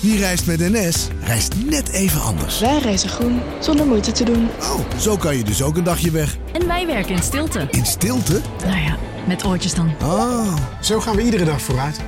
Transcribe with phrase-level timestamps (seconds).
[0.00, 2.60] Wie reist met NS, reist net even anders.
[2.60, 4.48] Wij reizen groen, zonder moeite te doen.
[4.60, 6.36] Oh, zo kan je dus ook een dagje weg.
[6.52, 7.68] En wij werken in stilte.
[7.70, 8.40] In stilte?
[8.66, 9.94] Nou ja, met oortjes dan.
[10.02, 10.56] Oh.
[10.80, 12.00] Zo gaan we iedere dag vooruit.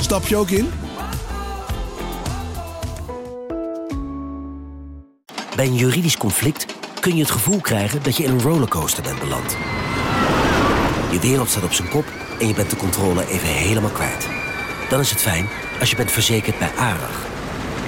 [0.00, 0.70] Stap je ook in?
[5.56, 6.66] Bij een juridisch conflict
[7.00, 9.56] kun je het gevoel krijgen dat je in een rollercoaster bent beland.
[11.10, 12.04] Je wereld staat op zijn kop
[12.40, 14.33] en je bent de controle even helemaal kwijt.
[14.88, 15.48] Dan is het fijn
[15.80, 17.26] als je bent verzekerd bij ARAG.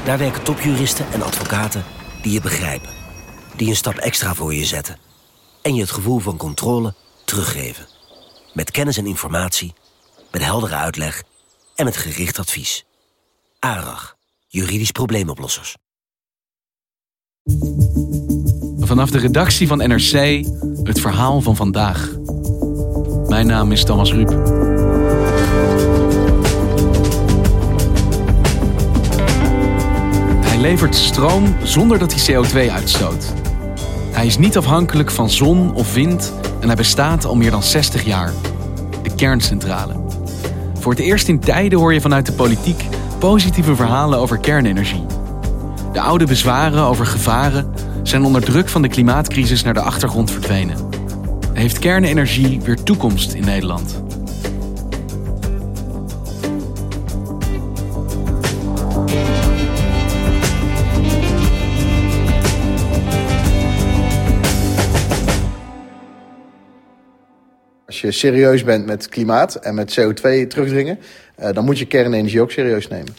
[0.04, 1.84] Daar werken topjuristen en advocaten
[2.22, 2.90] die je begrijpen.
[3.56, 4.98] Die een stap extra voor je zetten.
[5.62, 7.86] En je het gevoel van controle teruggeven.
[8.52, 9.74] Met kennis en informatie,
[10.30, 11.22] met heldere uitleg
[11.74, 12.84] en met gericht advies.
[13.58, 15.76] ARAG, juridisch probleemoplossers.
[18.78, 20.44] Vanaf de redactie van NRC
[20.82, 22.10] het verhaal van vandaag.
[23.28, 24.64] Mijn naam is Thomas Ruip.
[30.66, 33.32] Levert stroom zonder dat hij CO2 uitstoot.
[34.10, 38.04] Hij is niet afhankelijk van zon of wind en hij bestaat al meer dan 60
[38.04, 38.32] jaar.
[39.02, 39.94] De kerncentrale.
[40.78, 42.84] Voor het eerst in tijden hoor je vanuit de politiek
[43.18, 45.06] positieve verhalen over kernenergie.
[45.92, 50.76] De oude bezwaren over gevaren zijn onder druk van de klimaatcrisis naar de achtergrond verdwenen.
[51.52, 54.05] Heeft kernenergie weer toekomst in Nederland?
[67.96, 70.98] Als je serieus bent met klimaat en met CO2 terugdringen,
[71.40, 73.14] uh, dan moet je kernenergie ook serieus nemen.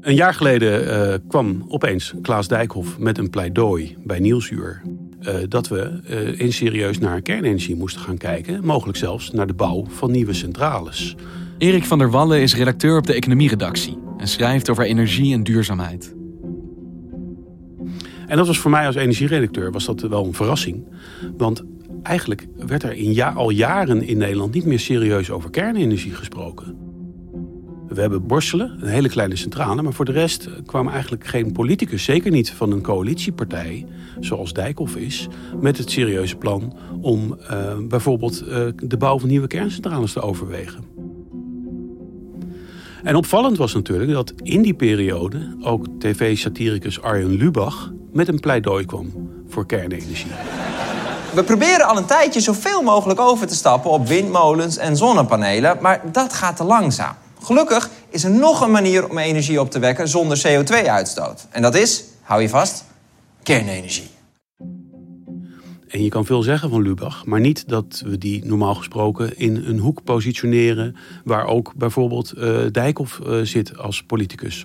[0.00, 4.82] Een jaar geleden uh, kwam opeens Klaas Dijkhoff met een pleidooi bij Nieuwsuur.
[5.20, 8.64] Uh, dat we uh, in serieus naar kernenergie moesten gaan kijken.
[8.64, 11.16] Mogelijk zelfs naar de bouw van nieuwe centrales.
[11.58, 16.14] Erik van der Wallen is redacteur op de economieredactie en schrijft over energie en duurzaamheid.
[18.26, 20.84] En dat was voor mij als energieredacteur was dat wel een verrassing.
[21.36, 21.62] Want
[22.02, 26.90] eigenlijk werd er in al jaren in Nederland niet meer serieus over kernenergie gesproken.
[27.88, 32.04] We hebben Borselen, een hele kleine centrale, maar voor de rest kwam eigenlijk geen politicus,
[32.04, 33.86] zeker niet van een coalitiepartij,
[34.20, 35.28] zoals Dijkhoff is,
[35.60, 40.84] met het serieuze plan om uh, bijvoorbeeld uh, de bouw van nieuwe kerncentrales te overwegen.
[43.02, 48.84] En opvallend was natuurlijk dat in die periode ook tv-satiricus Arjen Lubach met een pleidooi
[48.84, 49.12] kwam
[49.46, 50.32] voor kernenergie.
[51.34, 56.00] We proberen al een tijdje zoveel mogelijk over te stappen op windmolens en zonnepanelen, maar
[56.12, 57.14] dat gaat te langzaam.
[57.42, 61.46] Gelukkig is er nog een manier om energie op te wekken zonder CO2-uitstoot.
[61.50, 62.84] En dat is, hou je vast,
[63.42, 64.10] kernenergie.
[65.88, 69.56] En je kan veel zeggen van Lubach, maar niet dat we die normaal gesproken in
[69.56, 74.64] een hoek positioneren waar ook bijvoorbeeld uh, Dijkhoff uh, zit als politicus.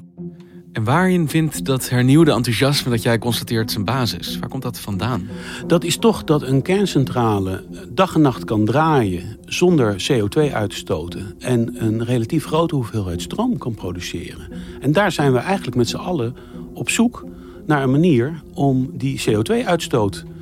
[0.77, 4.39] En waarin vindt dat hernieuwde enthousiasme dat jij constateert zijn basis?
[4.39, 5.27] Waar komt dat vandaan?
[5.67, 10.75] Dat is toch dat een kerncentrale dag en nacht kan draaien zonder CO2 uit te
[10.75, 14.51] stoten en een relatief grote hoeveelheid stroom kan produceren.
[14.79, 16.35] En daar zijn we eigenlijk met z'n allen
[16.73, 17.25] op zoek
[17.65, 20.36] naar een manier om die CO2-uitstoot uh,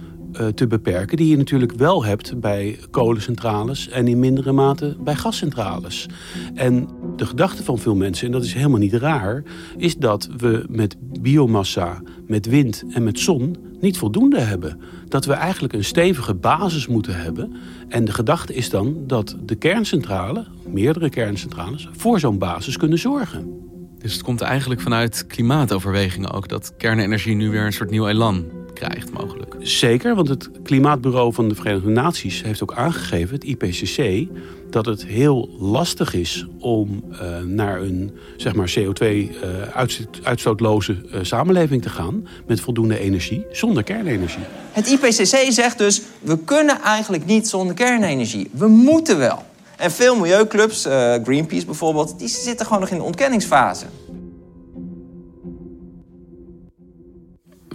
[0.56, 6.06] te beperken, die je natuurlijk wel hebt bij kolencentrales en in mindere mate bij gascentrales.
[6.54, 9.44] En de gedachte van veel mensen, en dat is helemaal niet raar,
[9.78, 14.80] is dat we met biomassa, met wind en met zon niet voldoende hebben.
[15.08, 17.54] Dat we eigenlijk een stevige basis moeten hebben.
[17.90, 23.64] En de gedachte is dan dat de kerncentrale, meerdere kerncentrales, voor zo'n basis kunnen zorgen.
[24.00, 28.55] Dus het komt eigenlijk vanuit klimaatoverwegingen ook dat kernenergie nu weer een soort nieuw elan
[28.76, 29.56] krijgt, mogelijk.
[29.60, 34.28] Zeker, want het Klimaatbureau van de Verenigde Naties heeft ook aangegeven, het IPCC,
[34.70, 41.82] dat het heel lastig is om uh, naar een zeg maar CO2-uitstootloze uh, uh, samenleving
[41.82, 44.44] te gaan met voldoende energie zonder kernenergie.
[44.72, 48.50] Het IPCC zegt dus, we kunnen eigenlijk niet zonder kernenergie.
[48.52, 49.44] We moeten wel.
[49.78, 50.82] En veel milieuclubs,
[51.24, 53.86] Greenpeace bijvoorbeeld, die zitten gewoon nog in de ontkenningsfase.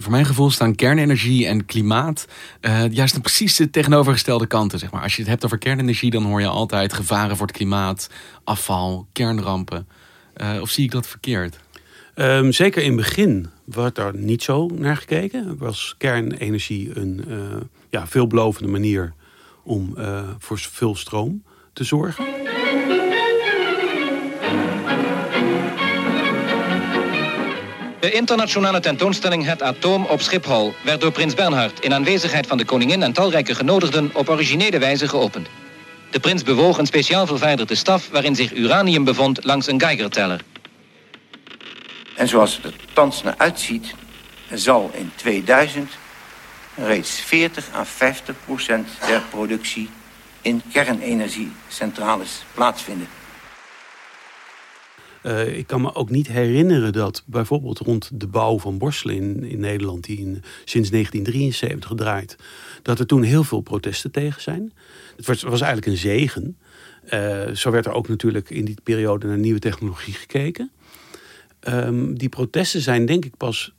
[0.01, 2.27] Voor mijn gevoel staan kernenergie en klimaat
[2.61, 4.79] uh, juist precies de tegenovergestelde kanten.
[4.79, 5.01] Zeg maar.
[5.01, 8.09] Als je het hebt over kernenergie, dan hoor je altijd gevaren voor het klimaat,
[8.43, 9.87] afval, kernrampen.
[10.37, 11.59] Uh, of zie ik dat verkeerd?
[12.15, 15.57] Um, zeker in het begin werd daar niet zo naar gekeken.
[15.57, 17.37] Was kernenergie een uh,
[17.89, 19.13] ja, veelbelovende manier
[19.63, 19.95] om
[20.39, 21.43] voor veel stroom
[21.73, 22.40] te zorgen.
[28.01, 32.65] De internationale tentoonstelling Het Atoom op Schiphol werd door prins Bernhard in aanwezigheid van de
[32.65, 35.47] koningin en talrijke genodigden op originele wijze geopend.
[36.11, 40.41] De prins bewoog een speciaal verwijderde staf waarin zich uranium bevond langs een Geigerteller.
[42.15, 43.93] En zoals het er thans naar uitziet,
[44.53, 45.91] zal in 2000
[46.75, 49.89] reeds 40 à 50 procent der productie
[50.41, 53.07] in kernenergiecentrales plaatsvinden.
[55.23, 59.59] Uh, ik kan me ook niet herinneren dat bijvoorbeeld rond de bouw van Borselen in,
[59.59, 62.35] Nederland, die in, sinds 1973 draait,
[62.81, 64.73] dat er toen heel veel protesten tegen zijn.
[65.15, 66.57] Het was, was eigenlijk een zegen.
[67.13, 70.71] Uh, zo werd er ook natuurlijk in die periode naar nieuwe technologie gekeken.
[71.67, 73.73] Um, die protesten zijn denk ik pas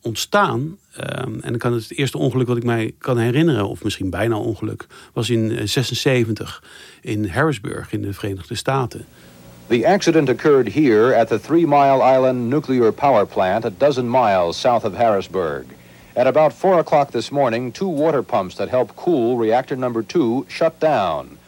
[0.00, 0.60] ontstaan.
[0.60, 4.10] Um, en dan kan het, het eerste ongeluk wat ik mij kan herinneren, of misschien
[4.10, 6.62] bijna ongeluk, was in 76
[7.00, 9.06] in Harrisburg in de Verenigde Staten.
[9.68, 14.56] The accident occurred here at the Three Mile Island nuclear power plant a dozen miles
[14.56, 15.66] south of Harrisburg.
[16.14, 20.44] At about 4 o'clock this morning, two water pumps that help cool reactor number 2
[20.48, 21.38] shut down.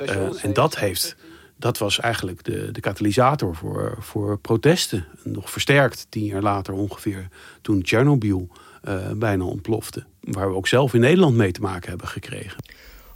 [0.00, 1.16] Uh, en dat heeft
[1.56, 5.04] dat was eigenlijk de, de katalysator voor, voor protesten.
[5.22, 7.28] Nog versterkt tien jaar later ongeveer,
[7.62, 8.48] toen Tsjernobyl
[8.88, 10.04] uh, bijna ontplofte.
[10.20, 12.56] Waar we ook zelf in Nederland mee te maken hebben gekregen.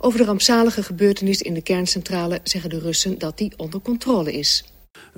[0.03, 4.65] Over de rampzalige gebeurtenis in de kerncentrale zeggen de Russen dat die onder controle is.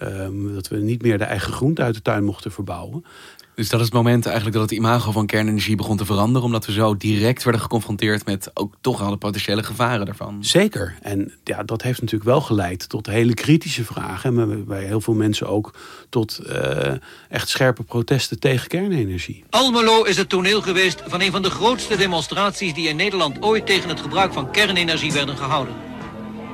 [0.03, 3.05] Um, dat we niet meer de eigen groente uit de tuin mochten verbouwen.
[3.55, 6.43] Dus dat is het moment eigenlijk dat het imago van kernenergie begon te veranderen.
[6.43, 10.45] Omdat we zo direct werden geconfronteerd met ook toch al de potentiële gevaren daarvan.
[10.45, 10.95] Zeker.
[11.03, 14.39] En ja, dat heeft natuurlijk wel geleid tot hele kritische vragen.
[14.39, 15.75] En bij heel veel mensen ook
[16.09, 16.93] tot uh,
[17.29, 19.45] echt scherpe protesten tegen kernenergie.
[19.51, 23.67] Almelo is het toneel geweest van een van de grootste demonstraties die in Nederland ooit
[23.67, 25.75] tegen het gebruik van kernenergie werden gehouden.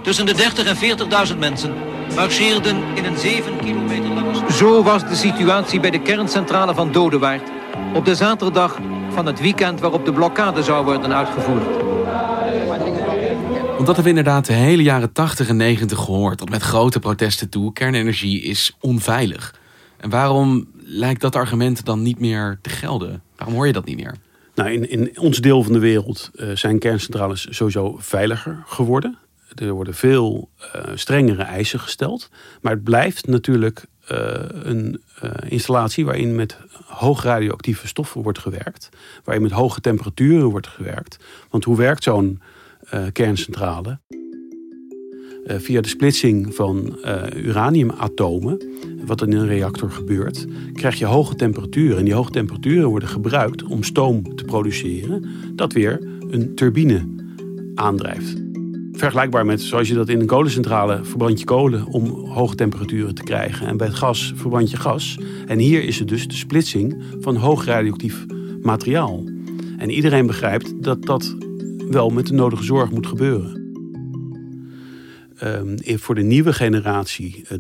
[0.02, 1.74] Tussen de 30 en 40.000 mensen
[2.18, 4.52] marcheerden in een 7 kilometer lange...
[4.52, 7.50] Zo was de situatie bij de kerncentrale van Dodewaard...
[7.94, 8.78] op de zaterdag
[9.10, 11.64] van het weekend waarop de blokkade zou worden uitgevoerd.
[13.74, 16.38] Want dat hebben we inderdaad de hele jaren 80 en 90 gehoord.
[16.38, 17.72] Tot met grote protesten toe.
[17.72, 19.54] Kernenergie is onveilig.
[19.96, 23.22] En waarom lijkt dat argument dan niet meer te gelden?
[23.36, 24.14] Waarom hoor je dat niet meer?
[24.54, 29.18] Nou, in, in ons deel van de wereld uh, zijn kerncentrales sowieso veiliger geworden.
[29.60, 32.30] Er worden veel uh, strengere eisen gesteld.
[32.60, 34.18] Maar het blijft natuurlijk uh,
[34.48, 38.88] een uh, installatie waarin met hoog radioactieve stoffen wordt gewerkt.
[39.24, 41.18] Waarin met hoge temperaturen wordt gewerkt.
[41.50, 42.40] Want hoe werkt zo'n
[43.12, 43.98] kerncentrale?
[45.50, 46.98] via de splitsing van
[47.36, 48.62] uraniumatomen,
[49.06, 51.98] wat in een reactor gebeurt, krijg je hoge temperaturen.
[51.98, 55.24] En die hoge temperaturen worden gebruikt om stoom te produceren,
[55.54, 56.00] dat weer
[56.30, 57.08] een turbine
[57.74, 58.47] aandrijft.
[58.98, 63.22] Vergelijkbaar met zoals je dat in een kolencentrale verbrand je kolen om hoge temperaturen te
[63.22, 63.66] krijgen.
[63.66, 65.18] En bij het gas verbrand je gas.
[65.46, 68.26] En hier is het dus de splitsing van hoog radioactief
[68.62, 69.24] materiaal.
[69.76, 71.36] En iedereen begrijpt dat dat
[71.90, 73.56] wel met de nodige zorg moet gebeuren.
[75.44, 77.58] Um, voor de nieuwe generatie uh,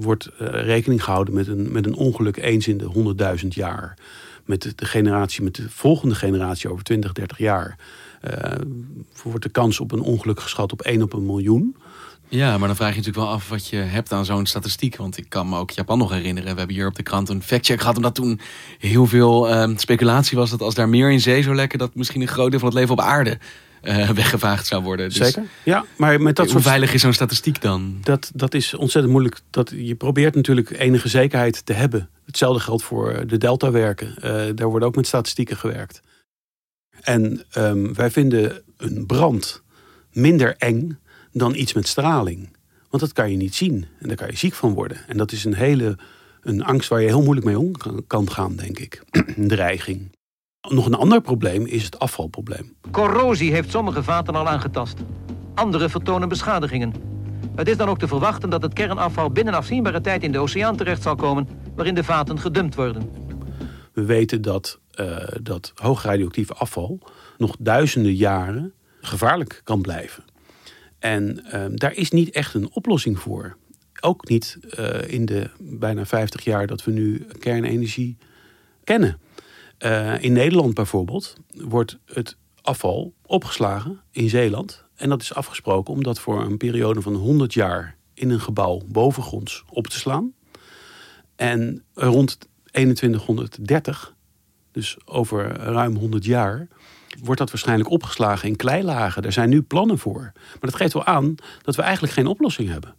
[0.00, 3.98] wordt uh, rekening gehouden met een, met een ongeluk eens in de 100.000 jaar.
[4.44, 7.76] Met de, generatie, met de volgende generatie over 20, 30 jaar
[9.22, 11.76] wordt de kans op een ongeluk geschat op 1 op een miljoen.
[12.28, 14.96] Ja, maar dan vraag je natuurlijk wel af wat je hebt aan zo'n statistiek.
[14.96, 16.52] Want ik kan me ook Japan nog herinneren.
[16.52, 17.96] We hebben hier op de krant een factcheck gehad.
[17.96, 18.40] Omdat toen
[18.78, 21.78] heel veel uh, speculatie was dat als daar meer in zee zou lekken...
[21.78, 23.38] dat misschien een groot deel van het leven op aarde
[23.82, 25.08] uh, weggevaagd zou worden.
[25.08, 25.42] Dus Zeker.
[25.62, 26.66] Ja, maar met dat hoe soort...
[26.68, 27.98] veilig is zo'n statistiek dan?
[28.02, 29.40] Dat, dat is ontzettend moeilijk.
[29.50, 32.08] Dat, je probeert natuurlijk enige zekerheid te hebben.
[32.26, 34.14] Hetzelfde geldt voor de deltawerken.
[34.16, 34.22] Uh,
[34.54, 36.02] daar wordt ook met statistieken gewerkt.
[37.00, 39.62] En um, wij vinden een brand
[40.12, 40.98] minder eng
[41.32, 42.56] dan iets met straling.
[42.90, 44.98] Want dat kan je niet zien en daar kan je ziek van worden.
[45.06, 45.98] En dat is een hele
[46.42, 47.72] een angst waar je heel moeilijk mee om
[48.06, 49.02] kan gaan, denk ik.
[49.36, 50.16] een dreiging.
[50.68, 52.76] Nog een ander probleem is het afvalprobleem.
[52.90, 54.98] Corrosie heeft sommige vaten al aangetast.
[55.54, 56.92] Andere vertonen beschadigingen.
[57.54, 60.76] Het is dan ook te verwachten dat het kernafval binnen afzienbare tijd in de oceaan
[60.76, 63.10] terecht zal komen, waarin de vaten gedumpt worden.
[63.92, 66.98] We weten dat uh, dat hoog radioactief afval
[67.36, 70.24] nog duizenden jaren gevaarlijk kan blijven.
[70.98, 73.56] En uh, daar is niet echt een oplossing voor.
[74.00, 78.16] Ook niet uh, in de bijna 50 jaar dat we nu kernenergie
[78.84, 79.20] kennen.
[80.20, 84.84] in Nederland bijvoorbeeld wordt het afval opgeslagen in Zeeland.
[84.94, 88.82] En dat is afgesproken om dat voor een periode van 100 jaar in een gebouw
[88.86, 90.32] bovengronds op te slaan.
[91.36, 92.38] En rond
[92.70, 94.16] 2130
[94.72, 96.68] dus over ruim 100 jaar,
[97.22, 99.22] wordt dat waarschijnlijk opgeslagen in kleilagen.
[99.22, 100.20] Er zijn nu plannen voor.
[100.34, 102.94] Maar dat geeft wel aan dat we eigenlijk geen oplossing hebben.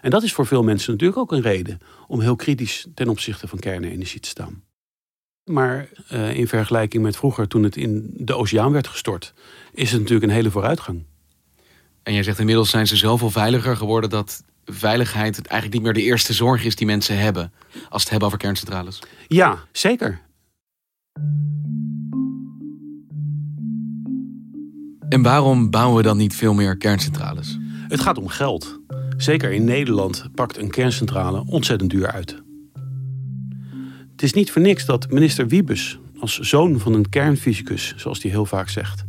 [0.00, 3.48] En dat is voor veel mensen natuurlijk ook een reden om heel kritisch ten opzichte
[3.48, 4.62] van kernenergie te staan.
[5.44, 9.34] Maar uh, in vergelijking met vroeger, toen het in de oceaan werd gestort,
[9.72, 11.04] is het natuurlijk een hele vooruitgang.
[12.02, 16.10] En jij zegt inmiddels zijn ze zoveel veiliger geworden dat veiligheid eigenlijk niet meer de
[16.10, 17.52] eerste zorg is die mensen hebben
[17.88, 19.02] als het hebben over kerncentrales.
[19.28, 20.20] Ja, zeker.
[25.12, 27.58] En waarom bouwen we dan niet veel meer kerncentrales?
[27.88, 28.80] Het gaat om geld.
[29.16, 32.42] Zeker in Nederland pakt een kerncentrale ontzettend duur uit.
[34.12, 38.30] Het is niet voor niks dat minister Wiebes, als zoon van een kernfysicus, zoals hij
[38.30, 39.04] heel vaak zegt,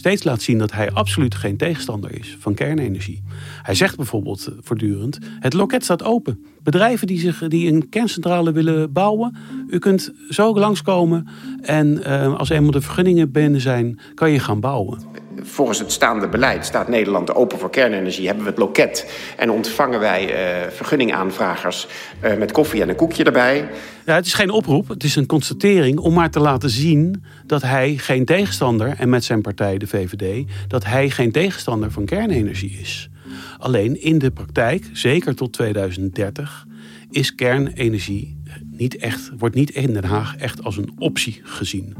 [0.00, 3.22] steeds laat zien dat hij absoluut geen tegenstander is van kernenergie.
[3.62, 6.44] Hij zegt bijvoorbeeld voortdurend: het loket staat open.
[6.62, 9.36] Bedrijven die, zich, die een kerncentrale willen bouwen,
[9.68, 11.26] u kunt zo langskomen
[11.62, 14.98] en uh, als eenmaal de vergunningen binnen zijn, kan je gaan bouwen
[15.36, 18.26] volgens het staande beleid staat Nederland open voor kernenergie.
[18.26, 21.86] Hebben we het loket en ontvangen wij uh, vergunningaanvragers
[22.24, 23.68] uh, met koffie en een koekje erbij.
[24.06, 27.62] Ja, het is geen oproep, het is een constatering om maar te laten zien dat
[27.62, 32.78] hij geen tegenstander, en met zijn partij de VVD, dat hij geen tegenstander van kernenergie
[32.80, 33.10] is.
[33.58, 36.66] Alleen in de praktijk, zeker tot 2030,
[37.10, 38.38] is kernenergie
[38.70, 41.96] niet echt, wordt niet in Den Haag echt als een optie gezien.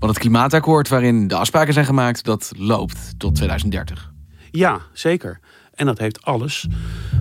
[0.00, 4.12] Want het klimaatakkoord waarin de afspraken zijn gemaakt, dat loopt tot 2030.
[4.50, 5.40] Ja, zeker.
[5.74, 6.66] En dat heeft alles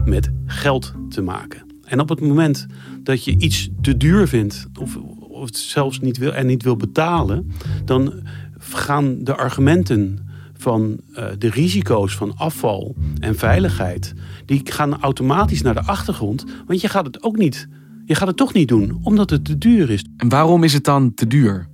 [0.05, 1.65] met geld te maken.
[1.83, 2.65] En op het moment
[3.03, 6.75] dat je iets te duur vindt, of, of het zelfs niet wil en niet wil
[6.75, 7.51] betalen,
[7.85, 8.13] dan
[8.57, 14.13] gaan de argumenten van uh, de risico's van afval en veiligheid,
[14.45, 16.45] die gaan automatisch naar de achtergrond.
[16.67, 17.67] Want je gaat het ook niet.
[18.05, 20.05] Je gaat het toch niet doen, omdat het te duur is.
[20.17, 21.68] En waarom is het dan te duur?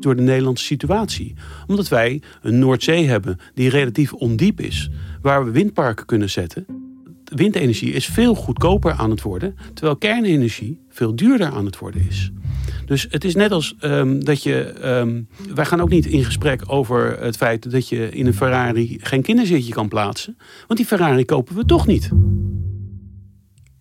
[0.00, 1.34] Door de Nederlandse situatie.
[1.66, 4.90] Omdat wij een Noordzee hebben die relatief ondiep is,
[5.22, 6.66] waar we windparken kunnen zetten.
[7.24, 12.30] Windenergie is veel goedkoper aan het worden, terwijl kernenergie veel duurder aan het worden is.
[12.86, 14.74] Dus het is net als um, dat je.
[14.84, 18.98] Um, wij gaan ook niet in gesprek over het feit dat je in een Ferrari
[19.00, 20.36] geen kinderzitje kan plaatsen.
[20.66, 22.10] Want die Ferrari kopen we toch niet.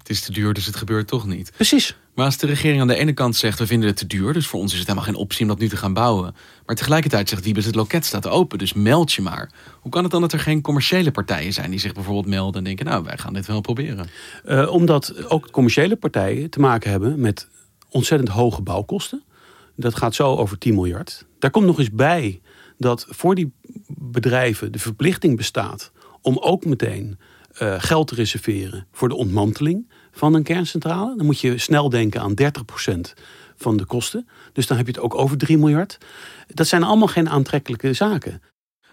[0.08, 1.52] Het is te duur, dus het gebeurt toch niet.
[1.52, 1.96] Precies.
[2.16, 4.48] Maar als de regering aan de ene kant zegt, we vinden het te duur, dus
[4.48, 6.36] voor ons is het helemaal geen optie om dat nu te gaan bouwen.
[6.66, 9.52] Maar tegelijkertijd zegt Wiebes, het loket staat open, dus meld je maar.
[9.82, 12.64] Hoe kan het dan dat er geen commerciële partijen zijn die zich bijvoorbeeld melden en
[12.64, 14.10] denken, nou, wij gaan dit wel proberen?
[14.46, 17.48] Uh, omdat ook commerciële partijen te maken hebben met
[17.90, 19.24] ontzettend hoge bouwkosten.
[19.76, 21.26] Dat gaat zo over 10 miljard.
[21.40, 22.42] Daar komt nog eens bij
[22.78, 23.52] dat voor die
[23.88, 27.18] bedrijven de verplichting bestaat om ook meteen
[27.62, 29.88] uh, geld te reserveren voor de ontmanteling
[30.18, 31.18] van een kerncentrale.
[31.18, 33.14] Dan moet je snel denken aan 30%
[33.56, 34.28] van de kosten.
[34.54, 35.98] Dus dan heb je het ook over 3 miljard.
[36.48, 38.42] Dat zijn allemaal geen aantrekkelijke zaken.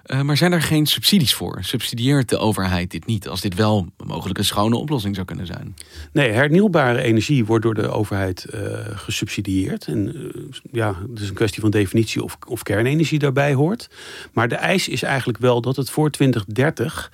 [0.07, 1.59] Uh, maar zijn er geen subsidies voor?
[1.61, 5.75] Subsidieert de overheid dit niet als dit wel mogelijk een schone oplossing zou kunnen zijn?
[6.13, 8.61] Nee, hernieuwbare energie wordt door de overheid uh,
[8.95, 9.87] gesubsidieerd.
[9.87, 13.89] En uh, ja, het is een kwestie van definitie of, of kernenergie daarbij hoort.
[14.33, 17.13] Maar de eis is eigenlijk wel dat het voor 2030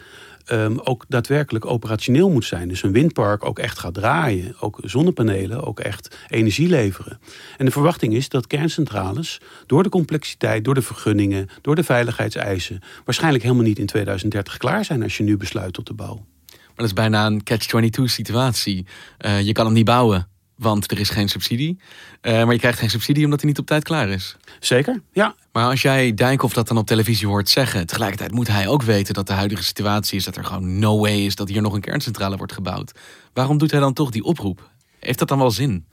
[0.52, 2.68] um, ook daadwerkelijk operationeel moet zijn.
[2.68, 4.54] Dus een windpark ook echt gaat draaien.
[4.60, 7.20] Ook zonnepanelen ook echt energie leveren.
[7.56, 12.80] En de verwachting is dat kerncentrales door de complexiteit, door de vergunningen, door de veiligheidseisen
[13.04, 16.14] waarschijnlijk helemaal niet in 2030 klaar zijn als je nu besluit tot de bouw.
[16.46, 18.86] Maar dat is bijna een catch-22 situatie.
[19.18, 20.28] Uh, je kan hem niet bouwen
[20.60, 21.78] want er is geen subsidie.
[22.22, 24.36] Uh, maar je krijgt geen subsidie omdat hij niet op tijd klaar is.
[24.60, 25.34] Zeker, ja.
[25.52, 27.86] Maar als jij Dijkhoff dat dan op televisie hoort zeggen...
[27.86, 30.24] tegelijkertijd moet hij ook weten dat de huidige situatie is...
[30.24, 32.92] dat er gewoon no way is dat hier nog een kerncentrale wordt gebouwd.
[33.32, 34.70] Waarom doet hij dan toch die oproep?
[34.98, 35.84] Heeft dat dan wel zin?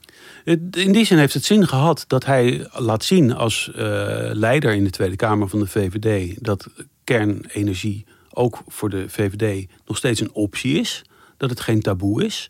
[0.70, 3.76] In die zin heeft het zin gehad dat hij laat zien als uh,
[4.32, 6.34] leider in de Tweede Kamer van de VVD...
[6.44, 6.68] dat
[7.04, 11.04] kernenergie ook voor de VVD nog steeds een optie is
[11.38, 12.46] dat het geen taboe is.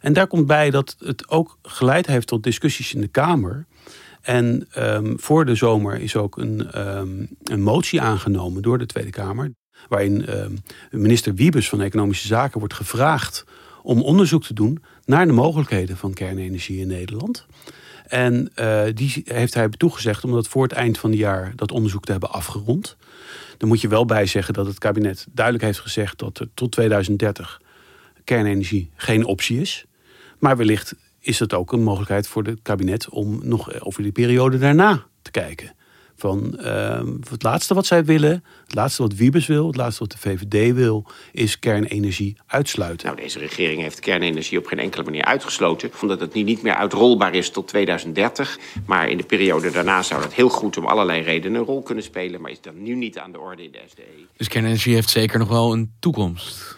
[0.00, 3.66] En daar komt bij dat het ook geleid heeft tot discussies in de Kamer.
[4.20, 9.10] En um, voor de zomer is ook een, um, een motie aangenomen door de Tweede
[9.10, 9.52] Kamer.
[9.88, 13.44] Waarin um, minister Wiebes van Economische Zaken wordt gevraagd
[13.82, 17.46] om onderzoek te doen naar de mogelijkheden van kernenergie in Nederland.
[18.06, 21.72] En uh, die heeft hij toegezegd om dat voor het eind van het jaar dat
[21.72, 22.96] onderzoek te hebben afgerond.
[23.56, 26.72] Dan moet je wel bij zeggen dat het kabinet duidelijk heeft gezegd dat er tot
[26.72, 27.60] 2030
[28.28, 29.84] kernenergie geen optie is.
[30.38, 34.58] Maar wellicht is het ook een mogelijkheid voor het kabinet om nog over die periode
[34.58, 35.76] daarna te kijken.
[36.16, 40.12] Van uh, het laatste wat zij willen, het laatste wat Wiebes wil, het laatste wat
[40.12, 43.06] de VVD wil, is kernenergie uitsluiten.
[43.06, 46.74] Nou, deze regering heeft kernenergie op geen enkele manier uitgesloten, omdat het nu niet meer
[46.74, 48.58] uitrolbaar is tot 2030.
[48.86, 52.04] Maar in de periode daarna zou dat heel goed om allerlei redenen een rol kunnen
[52.04, 54.26] spelen, maar is dat nu niet aan de orde in de SDE.
[54.36, 56.77] Dus kernenergie heeft zeker nog wel een toekomst.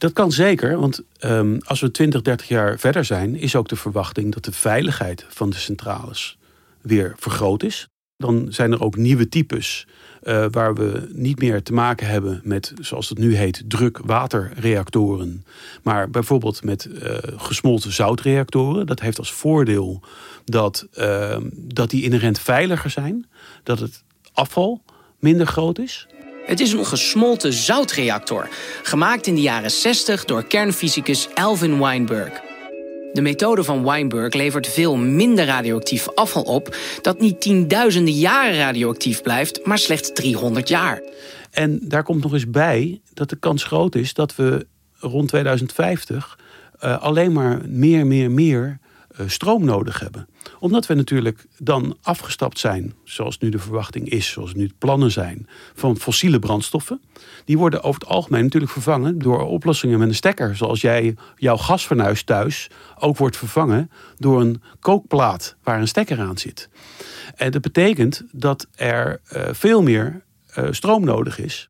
[0.00, 3.76] Dat kan zeker, want um, als we 20, 30 jaar verder zijn, is ook de
[3.76, 6.38] verwachting dat de veiligheid van de centrales
[6.80, 7.88] weer vergroot is.
[8.16, 9.86] Dan zijn er ook nieuwe types
[10.22, 15.44] uh, waar we niet meer te maken hebben met, zoals het nu heet, druk-waterreactoren.
[15.82, 18.86] Maar bijvoorbeeld met uh, gesmolten zoutreactoren.
[18.86, 20.02] Dat heeft als voordeel
[20.44, 23.26] dat, uh, dat die inherent veiliger zijn.
[23.62, 24.82] Dat het afval
[25.18, 26.06] minder groot is.
[26.50, 28.48] Het is een gesmolten zoutreactor,
[28.82, 32.40] gemaakt in de jaren 60 door kernfysicus Alvin Weinberg.
[33.12, 39.22] De methode van Weinberg levert veel minder radioactief afval op, dat niet tienduizenden jaren radioactief
[39.22, 41.02] blijft, maar slechts 300 jaar.
[41.50, 44.66] En daar komt nog eens bij dat de kans groot is dat we
[44.98, 46.38] rond 2050
[46.84, 48.78] uh, alleen maar meer, meer, meer
[49.26, 54.54] stroom nodig hebben omdat we natuurlijk dan afgestapt zijn, zoals nu de verwachting is, zoals
[54.54, 57.00] nu de plannen zijn, van fossiele brandstoffen.
[57.44, 60.56] Die worden over het algemeen natuurlijk vervangen door oplossingen met een stekker.
[60.56, 66.38] Zoals jij jouw gasfornuis thuis ook wordt vervangen door een kookplaat waar een stekker aan
[66.38, 66.68] zit.
[67.34, 70.24] En dat betekent dat er uh, veel meer
[70.58, 71.68] uh, stroom nodig is.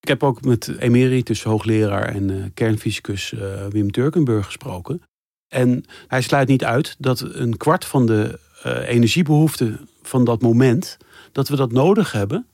[0.00, 3.34] Ik heb ook met emeritus hoogleraar en kernfysicus
[3.70, 5.02] Wim Turkenburg gesproken.
[5.54, 10.96] En hij sluit niet uit dat een kwart van de uh, energiebehoefte van dat moment,
[11.32, 12.46] dat we dat nodig hebben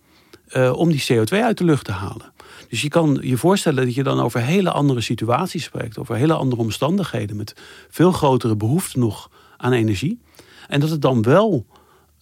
[0.56, 2.32] uh, om die CO2 uit de lucht te halen.
[2.68, 6.34] Dus je kan je voorstellen dat je dan over hele andere situaties spreekt, over hele
[6.34, 7.54] andere omstandigheden, met
[7.90, 10.20] veel grotere behoefte nog aan energie.
[10.68, 11.66] En dat het dan wel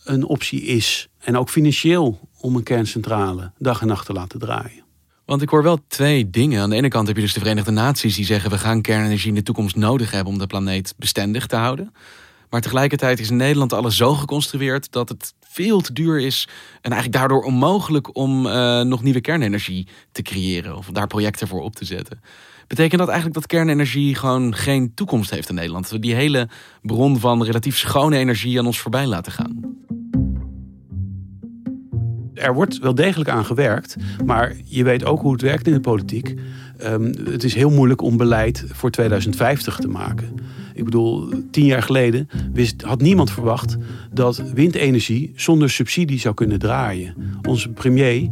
[0.05, 4.88] een optie is, en ook financieel, om een kerncentrale dag en nacht te laten draaien.
[5.29, 6.63] Want ik hoor wel twee dingen.
[6.63, 9.29] Aan de ene kant heb je dus de Verenigde Naties die zeggen we gaan kernenergie
[9.29, 11.93] in de toekomst nodig hebben om de planeet bestendig te houden.
[12.51, 16.49] Maar tegelijkertijd is in Nederland alles zo geconstrueerd dat het veel te duur is
[16.81, 21.61] en eigenlijk daardoor onmogelijk om uh, nog nieuwe kernenergie te creëren of daar projecten voor
[21.61, 22.21] op te zetten.
[22.67, 25.85] Betekent dat eigenlijk dat kernenergie gewoon geen toekomst heeft in Nederland?
[25.85, 26.49] Dat we die hele
[26.83, 29.77] bron van relatief schone energie aan ons voorbij laten gaan?
[32.39, 33.97] Er wordt wel degelijk aan gewerkt.
[34.25, 36.35] Maar je weet ook hoe het werkt in de politiek.
[36.85, 40.35] Um, het is heel moeilijk om beleid voor 2050 te maken.
[40.75, 43.77] Ik bedoel, tien jaar geleden wist, had niemand verwacht
[44.13, 47.15] dat windenergie zonder subsidie zou kunnen draaien.
[47.49, 48.29] Onze premier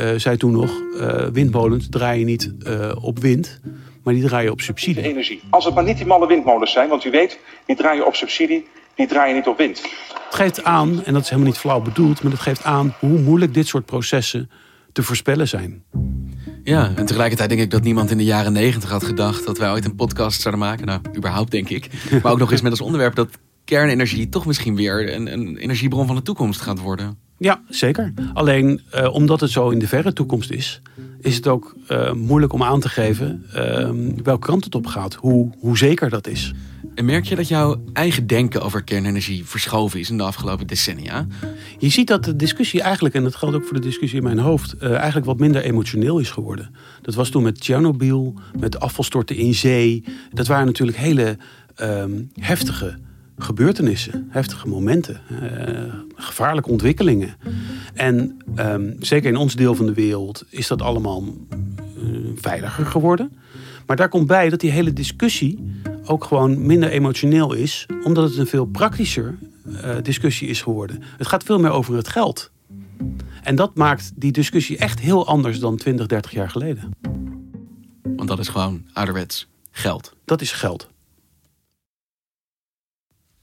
[0.00, 3.60] uh, zei toen nog: uh, windmolens draaien niet uh, op wind,
[4.02, 5.02] maar die draaien op subsidie.
[5.02, 5.40] Energie.
[5.50, 8.66] Als het maar niet die malle windmolens zijn, want u weet, die draaien op subsidie,
[8.94, 9.82] die draaien niet op wind.
[10.24, 13.18] Het geeft aan, en dat is helemaal niet flauw bedoeld, maar het geeft aan hoe
[13.18, 14.50] moeilijk dit soort processen
[14.92, 15.82] te voorspellen zijn.
[16.64, 19.70] Ja, en tegelijkertijd denk ik dat niemand in de jaren negentig had gedacht dat wij
[19.70, 20.86] ooit een podcast zouden maken.
[20.86, 21.88] Nou, überhaupt denk ik.
[22.22, 23.28] Maar ook nog eens met als onderwerp dat
[23.64, 27.18] kernenergie toch misschien weer een, een energiebron van de toekomst gaat worden.
[27.42, 28.12] Ja, zeker.
[28.34, 30.80] Alleen uh, omdat het zo in de verre toekomst is,
[31.20, 33.88] is het ook uh, moeilijk om aan te geven uh,
[34.22, 36.52] welke kant het op gaat, hoe, hoe zeker dat is.
[36.94, 41.26] En merk je dat jouw eigen denken over kernenergie verschoven is in de afgelopen decennia?
[41.78, 44.38] Je ziet dat de discussie eigenlijk, en dat geldt ook voor de discussie in mijn
[44.38, 46.74] hoofd, uh, eigenlijk wat minder emotioneel is geworden.
[47.00, 50.04] Dat was toen met Tsjernobyl, met afvalstorten in zee.
[50.32, 51.36] Dat waren natuurlijk hele
[51.80, 52.98] um, heftige
[53.38, 57.36] gebeurtenissen, heftige momenten, uh, gevaarlijke ontwikkelingen.
[57.94, 63.32] En um, zeker in ons deel van de wereld is dat allemaal uh, veiliger geworden.
[63.86, 65.58] Maar daar komt bij dat die hele discussie
[66.04, 71.02] ook gewoon minder emotioneel is, omdat het een veel praktischer uh, discussie is geworden.
[71.16, 72.50] Het gaat veel meer over het geld.
[73.42, 76.90] En dat maakt die discussie echt heel anders dan 20, 30 jaar geleden.
[78.02, 80.14] Want dat is gewoon ouderwets geld.
[80.24, 80.91] Dat is geld.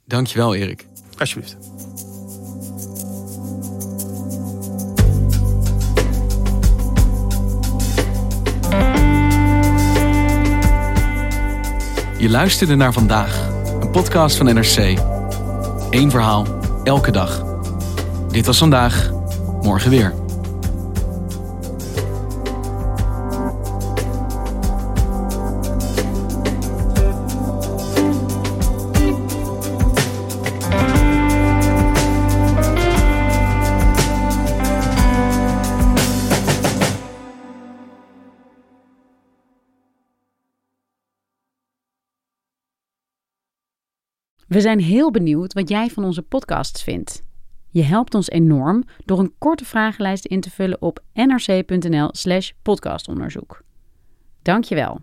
[0.10, 0.88] Dankjewel, Erik.
[1.18, 1.58] Alsjeblieft.
[12.18, 13.50] Je luisterde naar vandaag,
[13.82, 15.00] een podcast van NRC.
[15.90, 16.46] Eén verhaal,
[16.84, 17.46] elke dag.
[18.32, 19.12] Dit was vandaag,
[19.62, 20.19] morgen weer.
[44.50, 47.24] We zijn heel benieuwd wat jij van onze podcasts vindt.
[47.70, 53.64] Je helpt ons enorm door een korte vragenlijst in te vullen op nrc.nl/slash podcastonderzoek.
[54.42, 55.02] Dankjewel.